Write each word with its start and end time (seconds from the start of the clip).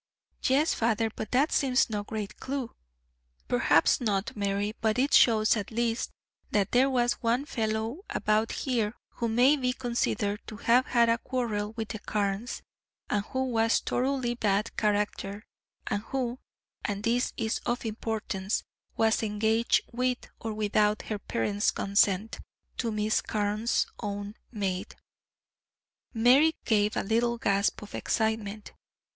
"Yes, 0.41 0.73
father, 0.73 1.11
but 1.15 1.29
that 1.29 1.51
seems 1.51 1.87
no 1.87 2.03
great 2.03 2.39
clue." 2.39 2.71
"Perhaps 3.47 4.01
not, 4.01 4.35
Mary, 4.35 4.73
but 4.81 4.97
it 4.97 5.13
shows 5.13 5.55
at 5.55 5.69
least 5.69 6.09
that 6.49 6.71
there 6.71 6.89
was 6.89 7.21
one 7.21 7.45
fellow 7.45 7.99
about 8.09 8.51
here 8.51 8.95
who 9.17 9.27
may 9.29 9.55
be 9.55 9.73
considered 9.73 10.41
to 10.47 10.57
have 10.57 10.87
had 10.87 11.07
a 11.07 11.19
quarrel 11.19 11.73
with 11.73 11.89
the 11.89 11.99
Carnes, 11.99 12.63
and 13.11 13.25
who 13.25 13.43
was 13.45 13.79
a 13.79 13.83
thoroughly 13.83 14.33
bad 14.33 14.75
character, 14.75 15.43
and 15.85 16.01
who 16.05 16.39
and 16.83 17.03
this 17.03 17.31
is 17.37 17.59
of 17.67 17.85
importance 17.85 18.63
was 18.97 19.21
engaged, 19.21 19.81
with 19.93 20.25
or 20.39 20.51
without 20.51 21.03
her 21.03 21.19
parents' 21.19 21.69
consent, 21.69 22.39
to 22.75 22.91
Miss 22.91 23.21
Carne's 23.21 23.85
own 23.99 24.33
maid." 24.51 24.95
Mary 26.11 26.55
gave 26.65 26.97
a 26.97 27.03
little 27.03 27.37
gasp 27.37 27.83
of 27.83 27.93
excitement. 27.93 28.73